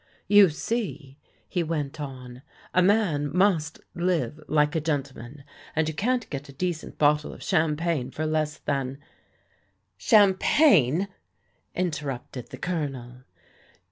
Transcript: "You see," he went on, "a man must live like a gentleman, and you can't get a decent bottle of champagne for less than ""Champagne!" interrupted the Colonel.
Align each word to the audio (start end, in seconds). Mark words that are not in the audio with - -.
"You 0.27 0.49
see," 0.49 1.19
he 1.47 1.61
went 1.61 1.99
on, 2.01 2.41
"a 2.73 2.81
man 2.81 3.29
must 3.31 3.79
live 3.93 4.43
like 4.47 4.75
a 4.75 4.81
gentleman, 4.81 5.43
and 5.75 5.87
you 5.87 5.93
can't 5.93 6.27
get 6.31 6.49
a 6.49 6.53
decent 6.53 6.97
bottle 6.97 7.31
of 7.31 7.43
champagne 7.43 8.09
for 8.09 8.25
less 8.25 8.57
than 8.57 8.97
""Champagne!" 10.11 11.07
interrupted 11.85 12.47
the 12.49 12.57
Colonel. 12.57 13.25